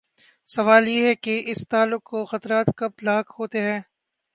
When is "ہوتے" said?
3.39-3.61